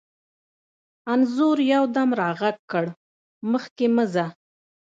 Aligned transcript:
انځور 1.11 1.57
یو 1.73 1.83
دم 1.95 2.09
را 2.19 2.29
غږ 2.39 2.57
کړ: 2.71 2.85
مخکې 3.51 3.85
مه 3.95 4.05
ځه. 4.13 4.25